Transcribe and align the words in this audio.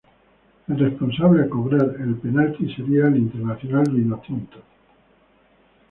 El 0.67 0.79
responsable 0.79 1.43
a 1.43 1.47
cobrar 1.47 1.85
el 1.99 2.15
penalti 2.15 2.73
sería 2.73 3.05
el 3.05 3.17
internacional 3.17 3.83
vinotinto. 3.87 4.57